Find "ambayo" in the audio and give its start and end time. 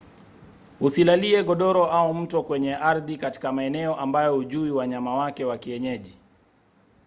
3.95-4.33